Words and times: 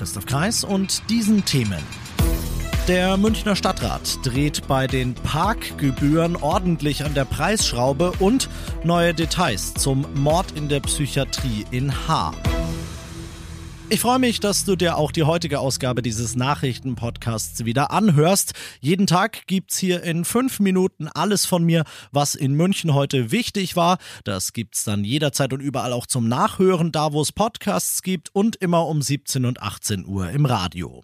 Christoph 0.00 0.24
Kreis 0.24 0.64
und 0.64 1.10
diesen 1.10 1.44
Themen. 1.44 1.78
Der 2.88 3.18
Münchner 3.18 3.54
Stadtrat 3.54 4.18
dreht 4.22 4.66
bei 4.66 4.86
den 4.86 5.12
Parkgebühren 5.12 6.36
ordentlich 6.36 7.04
an 7.04 7.12
der 7.12 7.26
Preisschraube 7.26 8.12
und 8.18 8.48
neue 8.82 9.12
Details 9.12 9.74
zum 9.74 10.06
Mord 10.14 10.52
in 10.52 10.70
der 10.70 10.80
Psychiatrie 10.80 11.66
in 11.70 11.92
Haar. 12.08 12.32
Ich 13.92 13.98
freue 13.98 14.20
mich, 14.20 14.38
dass 14.38 14.64
du 14.64 14.76
dir 14.76 14.96
auch 14.96 15.10
die 15.10 15.24
heutige 15.24 15.58
Ausgabe 15.58 16.00
dieses 16.00 16.36
Nachrichtenpodcasts 16.36 17.64
wieder 17.64 17.90
anhörst. 17.90 18.52
Jeden 18.78 19.08
Tag 19.08 19.48
gibt's 19.48 19.78
hier 19.78 20.04
in 20.04 20.24
fünf 20.24 20.60
Minuten 20.60 21.08
alles 21.08 21.44
von 21.44 21.64
mir, 21.64 21.82
was 22.12 22.36
in 22.36 22.54
München 22.54 22.94
heute 22.94 23.32
wichtig 23.32 23.74
war. 23.74 23.98
Das 24.22 24.52
gibt's 24.52 24.84
dann 24.84 25.02
jederzeit 25.02 25.52
und 25.52 25.58
überall 25.58 25.92
auch 25.92 26.06
zum 26.06 26.28
Nachhören, 26.28 26.92
da 26.92 27.12
wo 27.12 27.20
es 27.20 27.32
Podcasts 27.32 28.02
gibt 28.04 28.32
und 28.32 28.54
immer 28.54 28.86
um 28.86 29.02
17 29.02 29.44
und 29.44 29.60
18 29.60 30.06
Uhr 30.06 30.30
im 30.30 30.46
Radio 30.46 31.02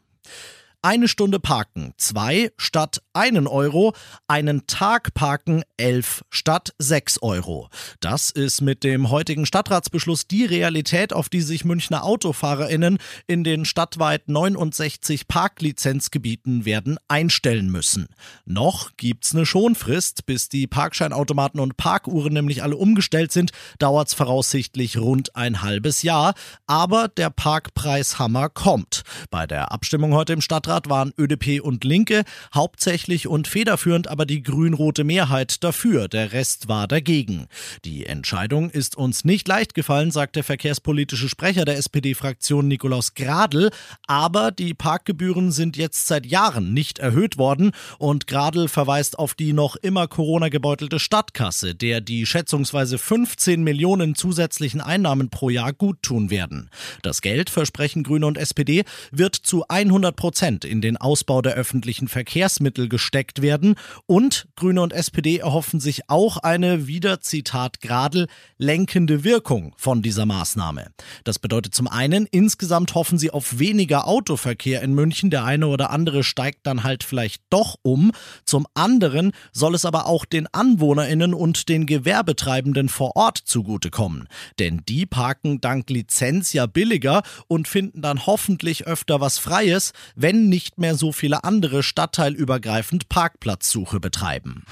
eine 0.87 1.09
Stunde 1.09 1.41
parken, 1.41 1.95
zwei 1.97 2.53
statt 2.59 3.03
einen 3.13 3.49
Euro, 3.49 3.93
einen 4.29 4.69
Tag 4.69 5.15
parken, 5.15 5.65
elf 5.77 6.23
statt 6.31 6.75
sechs 6.79 7.21
Euro. 7.21 7.69
Das 7.99 8.31
ist 8.31 8.61
mit 8.61 8.85
dem 8.85 9.11
heutigen 9.11 9.47
Stadtratsbeschluss 9.47 10.29
die 10.29 10.45
Realität, 10.45 11.13
auf 11.13 11.29
die 11.29 11.41
sich 11.41 11.65
Münchner 11.65 12.05
AutofahrerInnen 12.05 12.99
in 13.27 13.43
den 13.43 13.65
stadtweit 13.65 14.29
69 14.29 15.27
Parklizenzgebieten 15.27 16.65
werden 16.65 16.99
einstellen 17.09 17.69
müssen. 17.69 18.07
Noch 18.45 18.93
gibt's 18.97 19.35
eine 19.35 19.45
Schonfrist, 19.45 20.25
bis 20.25 20.49
die 20.49 20.69
Parkscheinautomaten 20.69 21.59
und 21.59 21.77
Parkuhren 21.77 22.33
nämlich 22.33 22.63
alle 22.63 22.77
umgestellt 22.77 23.33
sind, 23.33 23.51
dauert's 23.81 24.15
voraussichtlich 24.15 24.99
rund 24.99 25.35
ein 25.35 25.63
halbes 25.63 26.03
Jahr. 26.03 26.35
Aber 26.69 27.09
der 27.09 27.31
Parkpreishammer 27.31 28.51
kommt. 28.51 29.03
Bei 29.31 29.47
der 29.47 29.73
Abstimmung 29.73 30.15
heute 30.15 30.33
im 30.33 30.41
Stadtrat 30.41 30.89
waren 30.89 31.13
ÖDP 31.19 31.61
und 31.61 31.85
Linke, 31.85 32.25
hauptsächlich 32.55 33.29
und 33.29 33.49
federführend 33.49 34.09
aber 34.09 34.27
die 34.27 34.43
grün-rote 34.43 35.05
Mehrheit 35.05 35.63
dafür, 35.65 36.09
der 36.09 36.33
Rest 36.33 36.69
war 36.69 36.89
dagegen. 36.89 37.47
Die 37.85 38.07
Entscheidung 38.07 38.71
ist 38.71 38.97
uns 38.97 39.25
nicht 39.25 39.49
leicht 39.49 39.75
gefallen, 39.75 40.11
sagt 40.11 40.37
der 40.37 40.45
verkehrspolitische 40.45 41.29
Sprecher 41.29 41.65
der 41.65 41.79
SPD-Fraktion 41.79 42.69
Nikolaus 42.69 43.15
Gradl, 43.15 43.71
aber 44.07 44.51
die 44.51 44.75
Parkgebühren 44.75 45.53
sind 45.53 45.77
jetzt 45.77 46.07
seit 46.07 46.27
Jahren 46.27 46.73
nicht 46.73 46.99
erhöht 46.99 47.39
worden 47.39 47.73
und 47.99 48.27
Gradl 48.27 48.69
verweist 48.69 49.19
auf 49.19 49.35
die 49.35 49.53
noch 49.53 49.77
immer 49.77 50.09
Corona-gebeutelte 50.09 50.99
Stadtkasse, 50.99 51.75
der 51.75 52.01
die 52.01 52.27
schätzungsweise 52.27 52.99
15 52.99 53.63
Millionen 53.63 54.15
zusätzlichen 54.15 54.81
Einnahmen 54.81 55.31
pro 55.31 55.51
Jahr 55.51 55.73
guttun 55.73 56.31
werden. 56.31 56.71
Das 57.03 57.23
Geld, 57.23 57.51
versprechen 57.51 58.03
Grüne 58.03 58.27
und 58.27 58.39
SPD, 58.39 58.85
wird 59.11 59.37
zu 59.37 59.67
100 59.69 60.17
Prozent 60.17 60.65
in 60.65 60.81
den 60.81 60.97
Ausbau 60.97 61.43
der 61.43 61.55
öffentlichen 61.55 62.09
Verkehrsmittel 62.09 62.89
gesteckt 62.89 63.43
werden 63.43 63.75
und 64.07 64.49
Grüne 64.57 64.83
und 64.83 64.93
SPD 64.93 65.39
erhoffen 65.39 65.81
sich 65.81 66.09
auch 66.09 66.39
eine, 66.39 66.87
wieder 66.87 67.21
Zitat 67.21 67.81
Gradl, 67.81 68.27
lenkende 68.59 69.25
Wirkung 69.25 69.75
von 69.77 70.03
dieser 70.03 70.27
Maßnahme. 70.27 70.89
Das 71.25 71.39
bedeutet 71.39 71.75
zum 71.75 71.89
einen, 71.89 72.27
insgesamt 72.31 72.95
hoffen 72.95 73.19
sie 73.19 73.31
auf 73.31 73.59
weniger 73.59 74.07
Autoverkehr 74.07 74.83
in 74.83 74.95
München, 74.95 75.31
der 75.31 75.45
eine 75.45 75.67
oder 75.69 75.91
andere 75.91 76.25
steigt 76.25 76.67
dann 76.67 76.85
halt 76.85 77.05
vielleicht 77.05 77.43
doch 77.51 77.77
um. 77.83 78.13
Zum 78.45 78.67
anderen 78.75 79.33
soll 79.53 79.75
es 79.75 79.85
aber 79.85 80.07
auch 80.07 80.25
den 80.25 80.47
AnwohnerInnen 80.53 81.35
und 81.35 81.69
den 81.69 81.87
Gewerbetreibenden 81.87 82.89
vor 82.89 83.17
Ort 83.17 83.39
zugutekommen. 83.39 84.29
Denn 84.59 84.83
die 84.89 85.07
parken 85.07 85.61
dank 85.61 85.91
Lizenz 85.91 86.53
ja 86.53 86.67
billiger 86.67 87.23
und 87.49 87.69
finden 87.69 88.03
dann 88.03 88.27
hoffentlich 88.27 88.86
öfter 88.87 89.21
was 89.21 89.39
Freies, 89.39 89.93
wenn 90.15 90.49
nicht 90.49 90.79
mehr 90.79 90.95
so 90.95 91.13
viele 91.13 91.45
andere 91.45 91.83
stadtteilübergreifend 91.83 93.09
Parkplatzsuche 93.09 94.01
betreiben. 94.01 94.65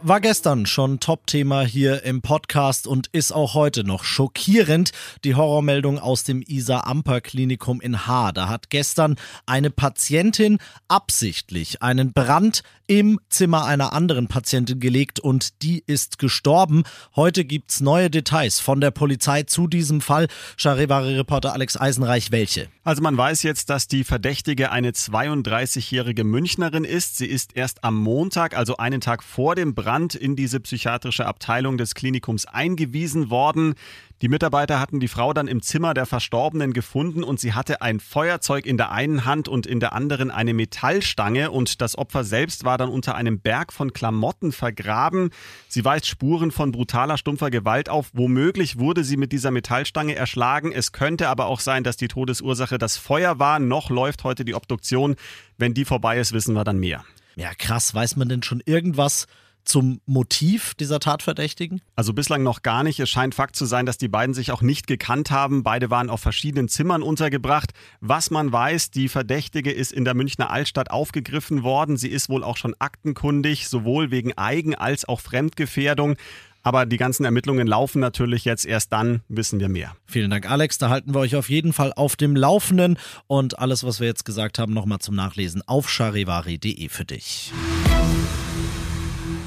War 0.00 0.20
gestern 0.20 0.64
schon 0.64 1.00
Top-Thema 1.00 1.62
hier 1.62 2.04
im 2.04 2.22
Podcast 2.22 2.86
und 2.86 3.08
ist 3.08 3.32
auch 3.32 3.54
heute 3.54 3.82
noch 3.82 4.04
schockierend. 4.04 4.92
Die 5.24 5.34
Horrormeldung 5.34 5.98
aus 5.98 6.22
dem 6.22 6.40
Isa-Amper-Klinikum 6.46 7.80
in 7.80 8.06
Haar. 8.06 8.32
Da 8.32 8.48
hat 8.48 8.70
gestern 8.70 9.16
eine 9.44 9.70
Patientin 9.70 10.58
absichtlich 10.86 11.82
einen 11.82 12.12
Brand 12.12 12.62
im 12.86 13.20
Zimmer 13.28 13.66
einer 13.66 13.92
anderen 13.92 14.28
Patientin 14.28 14.80
gelegt 14.80 15.20
und 15.20 15.62
die 15.62 15.82
ist 15.86 16.18
gestorben. 16.18 16.84
Heute 17.16 17.44
gibt's 17.44 17.80
neue 17.80 18.08
Details 18.08 18.60
von 18.60 18.80
der 18.80 18.92
Polizei 18.92 19.42
zu 19.42 19.66
diesem 19.66 20.00
Fall. 20.00 20.28
Charivari-Reporter 20.56 21.52
Alex 21.52 21.76
Eisenreich, 21.76 22.30
welche? 22.30 22.68
Also 22.84 23.02
man 23.02 23.16
weiß 23.16 23.42
jetzt, 23.42 23.68
dass 23.68 23.88
die 23.88 24.04
Verdächtige 24.04 24.70
eine 24.72 24.92
32-jährige 24.92 26.24
Münchnerin 26.24 26.84
ist. 26.84 27.18
Sie 27.18 27.26
ist 27.26 27.56
erst 27.56 27.84
am 27.84 27.94
Montag, 27.94 28.56
also 28.56 28.78
einen 28.78 29.02
Tag 29.02 29.22
vor 29.22 29.54
dem 29.54 29.74
Brand, 29.74 29.87
Brand 29.88 30.14
in 30.14 30.36
diese 30.36 30.60
psychiatrische 30.60 31.24
Abteilung 31.24 31.78
des 31.78 31.94
Klinikums 31.94 32.44
eingewiesen 32.44 33.30
worden. 33.30 33.74
Die 34.20 34.28
Mitarbeiter 34.28 34.80
hatten 34.80 35.00
die 35.00 35.08
Frau 35.08 35.32
dann 35.32 35.48
im 35.48 35.62
Zimmer 35.62 35.94
der 35.94 36.04
Verstorbenen 36.04 36.74
gefunden 36.74 37.24
und 37.24 37.40
sie 37.40 37.54
hatte 37.54 37.80
ein 37.80 37.98
Feuerzeug 37.98 38.66
in 38.66 38.76
der 38.76 38.92
einen 38.92 39.24
Hand 39.24 39.48
und 39.48 39.66
in 39.66 39.80
der 39.80 39.94
anderen 39.94 40.30
eine 40.30 40.52
Metallstange 40.52 41.50
und 41.50 41.80
das 41.80 41.96
Opfer 41.96 42.22
selbst 42.22 42.64
war 42.66 42.76
dann 42.76 42.90
unter 42.90 43.14
einem 43.14 43.40
Berg 43.40 43.72
von 43.72 43.94
Klamotten 43.94 44.52
vergraben. 44.52 45.30
Sie 45.68 45.86
weist 45.86 46.06
Spuren 46.06 46.50
von 46.50 46.70
brutaler, 46.70 47.16
stumpfer 47.16 47.48
Gewalt 47.48 47.88
auf. 47.88 48.10
Womöglich 48.12 48.78
wurde 48.78 49.04
sie 49.04 49.16
mit 49.16 49.32
dieser 49.32 49.52
Metallstange 49.52 50.14
erschlagen. 50.14 50.70
Es 50.70 50.92
könnte 50.92 51.30
aber 51.30 51.46
auch 51.46 51.60
sein, 51.60 51.82
dass 51.82 51.96
die 51.96 52.08
Todesursache 52.08 52.76
das 52.76 52.98
Feuer 52.98 53.38
war. 53.38 53.58
Noch 53.58 53.88
läuft 53.88 54.22
heute 54.22 54.44
die 54.44 54.54
Obduktion. 54.54 55.16
Wenn 55.56 55.72
die 55.72 55.86
vorbei 55.86 56.18
ist, 56.18 56.34
wissen 56.34 56.54
wir 56.54 56.64
dann 56.64 56.78
mehr. 56.78 57.06
Ja, 57.36 57.54
krass. 57.54 57.94
Weiß 57.94 58.16
man 58.16 58.28
denn 58.28 58.42
schon 58.42 58.60
irgendwas 58.66 59.28
zum 59.68 60.00
Motiv 60.06 60.74
dieser 60.74 60.98
Tatverdächtigen? 60.98 61.80
Also 61.94 62.12
bislang 62.14 62.42
noch 62.42 62.62
gar 62.62 62.82
nicht. 62.82 62.98
Es 63.00 63.10
scheint 63.10 63.34
Fakt 63.34 63.54
zu 63.54 63.66
sein, 63.66 63.86
dass 63.86 63.98
die 63.98 64.08
beiden 64.08 64.34
sich 64.34 64.50
auch 64.50 64.62
nicht 64.62 64.86
gekannt 64.86 65.30
haben. 65.30 65.62
Beide 65.62 65.90
waren 65.90 66.10
auf 66.10 66.20
verschiedenen 66.20 66.68
Zimmern 66.68 67.02
untergebracht. 67.02 67.72
Was 68.00 68.30
man 68.30 68.50
weiß, 68.50 68.90
die 68.90 69.08
Verdächtige 69.08 69.70
ist 69.70 69.92
in 69.92 70.04
der 70.04 70.14
Münchner 70.14 70.50
Altstadt 70.50 70.90
aufgegriffen 70.90 71.62
worden. 71.62 71.96
Sie 71.96 72.08
ist 72.08 72.28
wohl 72.28 72.42
auch 72.42 72.56
schon 72.56 72.74
aktenkundig, 72.78 73.68
sowohl 73.68 74.10
wegen 74.10 74.36
Eigen- 74.36 74.74
als 74.74 75.06
auch 75.06 75.20
Fremdgefährdung. 75.20 76.16
Aber 76.62 76.86
die 76.86 76.96
ganzen 76.96 77.24
Ermittlungen 77.24 77.66
laufen 77.66 78.00
natürlich 78.00 78.44
jetzt 78.44 78.66
erst 78.66 78.92
dann, 78.92 79.22
wissen 79.28 79.60
wir 79.60 79.68
mehr. 79.68 79.96
Vielen 80.06 80.30
Dank, 80.30 80.50
Alex. 80.50 80.78
Da 80.78 80.88
halten 80.88 81.14
wir 81.14 81.20
euch 81.20 81.36
auf 81.36 81.48
jeden 81.48 81.72
Fall 81.72 81.92
auf 81.94 82.16
dem 82.16 82.34
Laufenden 82.34 82.98
und 83.26 83.58
alles, 83.58 83.84
was 83.84 84.00
wir 84.00 84.06
jetzt 84.06 84.24
gesagt 84.24 84.58
haben, 84.58 84.72
nochmal 84.72 84.98
zum 84.98 85.14
Nachlesen 85.14 85.62
auf 85.66 85.88
charivari.de 85.88 86.88
für 86.88 87.04
dich. 87.04 87.52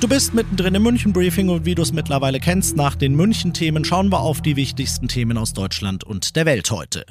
Du 0.02 0.08
bist 0.08 0.34
mittendrin 0.34 0.74
im 0.74 0.82
München-Briefing 0.82 1.50
und 1.50 1.66
wie 1.66 1.76
du 1.76 1.84
es 1.84 1.94
mittlerweile 1.94 2.40
kennst, 2.40 2.76
nach 2.76 2.96
den 2.96 3.14
München-Themen 3.14 3.86
schauen 3.86 4.10
wir 4.10 4.22
auf 4.22 4.42
die 4.42 4.56
wichtigsten 4.56 5.08
Themen 5.08 5.38
aus 5.38 5.54
Deutschland 5.54 6.04
und 6.04 6.36
der 6.36 6.48
Welt 6.48 6.72
heute. 6.72 7.06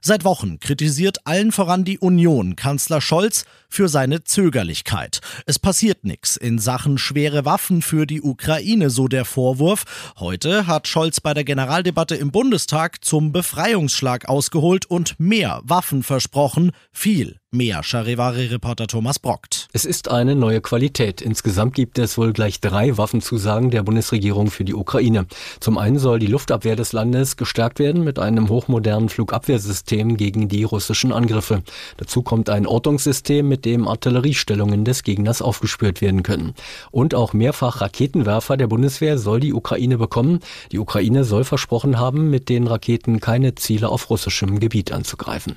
Seit 0.00 0.24
Wochen 0.24 0.58
kritisiert 0.58 1.26
allen 1.26 1.52
voran 1.52 1.84
die 1.84 1.98
Union 1.98 2.56
Kanzler 2.56 3.00
Scholz 3.00 3.44
für 3.68 3.88
seine 3.88 4.24
Zögerlichkeit. 4.24 5.20
Es 5.46 5.58
passiert 5.58 6.04
nichts 6.04 6.36
in 6.36 6.58
Sachen 6.58 6.98
schwere 6.98 7.44
Waffen 7.44 7.82
für 7.82 8.06
die 8.06 8.20
Ukraine, 8.20 8.90
so 8.90 9.08
der 9.08 9.24
Vorwurf. 9.24 10.12
Heute 10.18 10.66
hat 10.66 10.88
Scholz 10.88 11.20
bei 11.20 11.34
der 11.34 11.44
Generaldebatte 11.44 12.16
im 12.16 12.32
Bundestag 12.32 13.04
zum 13.04 13.32
Befreiungsschlag 13.32 14.28
ausgeholt 14.28 14.86
und 14.86 15.18
mehr 15.18 15.60
Waffen 15.64 16.02
versprochen. 16.02 16.72
Viel 16.92 17.36
mehr, 17.52 17.82
Charivari-Reporter 17.82 18.86
Thomas 18.86 19.18
Brockt. 19.18 19.68
Es 19.72 19.84
ist 19.84 20.10
eine 20.10 20.34
neue 20.34 20.60
Qualität. 20.60 21.20
Insgesamt 21.20 21.74
gibt 21.74 21.98
es 21.98 22.16
wohl 22.16 22.32
gleich 22.32 22.60
drei 22.60 22.96
Waffenzusagen 22.96 23.70
der 23.70 23.82
Bundesregierung 23.82 24.50
für 24.50 24.64
die 24.64 24.74
Ukraine. 24.74 25.26
Zum 25.60 25.76
einen 25.76 25.98
soll 25.98 26.18
die 26.18 26.26
Luftabwehr 26.26 26.76
des 26.76 26.92
Landes 26.92 27.36
gestärkt 27.36 27.78
werden 27.78 28.04
mit 28.04 28.18
einem 28.18 28.48
hochmodernen 28.48 29.10
Flugabwehrsystem 29.52 30.16
gegen 30.16 30.48
die 30.48 30.64
russischen 30.64 31.12
Angriffe. 31.12 31.62
Dazu 31.98 32.22
kommt 32.22 32.48
ein 32.48 32.66
Ortungssystem, 32.66 33.46
mit 33.46 33.64
dem 33.64 33.86
Artilleriestellungen 33.86 34.84
des 34.84 35.02
Gegners 35.02 35.42
aufgespürt 35.42 36.00
werden 36.00 36.22
können. 36.22 36.54
Und 36.90 37.14
auch 37.14 37.32
mehrfach 37.34 37.80
Raketenwerfer 37.80 38.56
der 38.56 38.66
Bundeswehr 38.66 39.18
soll 39.18 39.40
die 39.40 39.52
Ukraine 39.52 39.98
bekommen. 39.98 40.40
Die 40.72 40.78
Ukraine 40.78 41.24
soll 41.24 41.44
versprochen 41.44 41.98
haben, 41.98 42.30
mit 42.30 42.48
den 42.48 42.66
Raketen 42.66 43.20
keine 43.20 43.54
Ziele 43.54 43.90
auf 43.90 44.08
russischem 44.08 44.58
Gebiet 44.58 44.92
anzugreifen. 44.92 45.56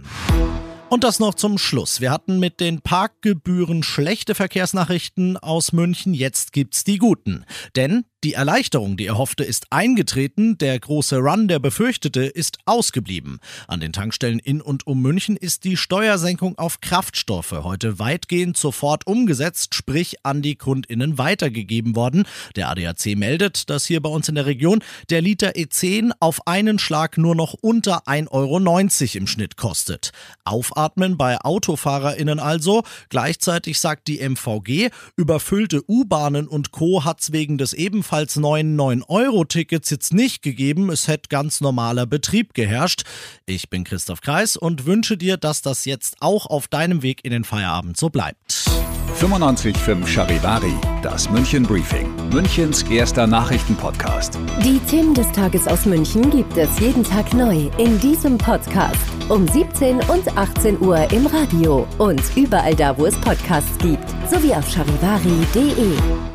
Und 0.90 1.04
das 1.04 1.20
noch 1.20 1.34
zum 1.34 1.58
Schluss. 1.58 2.00
Wir 2.00 2.12
hatten 2.12 2.40
mit 2.40 2.60
den 2.60 2.82
Parkgebühren 2.82 3.82
schlechte 3.82 4.36
Verkehrsnachrichten 4.36 5.36
aus 5.36 5.74
München, 5.74 6.14
jetzt 6.14 6.54
gibt's 6.54 6.84
die 6.84 7.00
guten. 7.00 7.44
Denn 7.76 8.06
die 8.26 8.34
Erleichterung, 8.34 8.98
die 8.98 9.06
erhoffte, 9.06 9.44
ist 9.44 9.68
eingetreten, 9.70 10.58
der 10.58 10.80
große 10.80 11.18
Run, 11.18 11.48
der 11.48 11.60
befürchtete, 11.60 12.24
ist 12.24 12.58
ausgeblieben. 12.66 13.40
An 13.68 13.80
den 13.80 13.94
Tankstellen 13.94 14.40
in 14.40 14.64
und 14.64 14.88
um 14.88 15.00
München 15.00 15.38
ist 15.38 15.64
die 15.64 15.78
Steuersenkung 15.78 16.58
auf 16.58 16.82
Kraftstoffe 16.82 17.52
heute 17.52 18.00
weitgehend 18.00 18.58
sofort 18.58 19.06
umgesetzt, 19.06 19.76
sprich 19.76 20.26
an 20.26 20.42
die 20.42 20.56
Kundinnen 20.56 21.20
weitergegeben 21.20 21.96
worden. 21.96 22.24
Der 22.56 22.70
ADAC 22.70 23.16
meldet, 23.16 23.70
dass 23.70 23.86
hier 23.86 24.02
bei 24.02 24.10
uns 24.10 24.28
in 24.28 24.34
der 24.34 24.48
Region 24.48 24.80
der 25.12 25.22
Liter 25.22 25.52
E10 25.52 26.10
auf 26.20 26.48
einen 26.48 26.80
Schlag 26.80 27.20
nur 27.20 27.36
noch 27.36 27.54
unter 27.54 28.08
1,90 28.08 28.32
Euro 28.32 29.18
im 29.20 29.28
Schnitt 29.28 29.56
kostet. 29.56 30.14
Aufatmen 30.46 31.16
bei 31.16 31.38
AutofahrerInnen 31.40 32.40
also. 32.40 32.82
Gleichzeitig 33.10 33.80
sagt 33.80 34.08
die 34.08 34.28
MVG, 34.28 34.90
überfüllte 35.16 35.84
U-Bahnen 35.88 36.48
und 36.48 36.72
Co. 36.72 37.04
hat's 37.06 37.32
wegen 37.32 37.60
des 37.60 37.74
ebenfalls 37.74 38.15
ebenfalls 38.16 38.38
neuen 38.38 38.80
9-Euro-Tickets 38.80 39.90
jetzt 39.90 40.14
nicht 40.14 40.42
gegeben. 40.42 40.90
Es 40.90 41.10
hätte 41.10 41.28
ganz 41.28 41.60
normaler 41.60 42.06
Betrieb 42.06 42.54
geherrscht. 42.54 43.04
Ich 43.46 43.70
bin 43.70 43.84
Christoph 43.84 44.22
Kreis 44.22 44.56
und 44.56 44.86
wünsche 44.86 45.18
dir, 45.18 45.36
dass 45.36 45.62
das 45.62 45.84
jetzt 45.84 46.16
auch 46.22 46.46
auf 46.46 46.70
deinem 46.70 47.02
Weg 47.02 47.26
in 47.26 47.32
den 47.32 47.44
Feierabend 47.44 47.98
so 47.98 48.10
bleibt. 48.10 48.70
95.5 49.20 50.08
Charivari, 50.08 50.74
das 51.02 51.30
München 51.30 51.64
Briefing, 51.64 52.10
Münchens 52.32 52.84
erster 52.84 53.28
Nachrichtenpodcast. 53.28 54.38
Die 54.64 54.80
Themen 54.90 55.14
des 55.14 55.30
Tages 55.32 55.68
aus 55.68 55.86
München 55.86 56.30
gibt 56.30 56.56
es 56.58 56.80
jeden 56.80 57.04
Tag 57.04 57.34
neu 57.34 57.70
in 57.78 58.00
diesem 58.00 58.38
Podcast. 58.38 59.00
Um 59.30 59.48
17 59.48 60.00
und 60.10 60.38
18 60.38 60.80
Uhr 60.82 61.12
im 61.12 61.28
Radio 61.28 61.88
und 61.98 62.22
überall 62.36 62.76
da, 62.76 62.98
wo 62.98 63.06
es 63.06 63.16
Podcasts 63.22 63.78
gibt, 63.80 64.10
sowie 64.30 64.54
auf 64.54 64.70
charivari.de. 64.70 66.35